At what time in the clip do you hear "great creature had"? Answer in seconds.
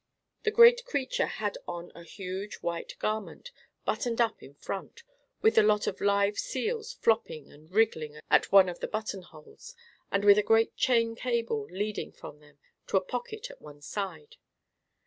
0.49-1.59